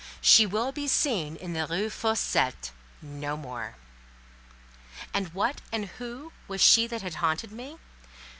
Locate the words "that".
6.87-7.03